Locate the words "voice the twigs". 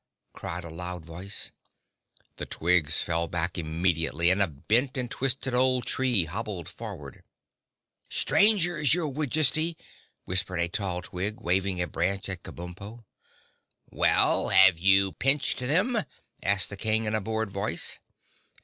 1.05-3.03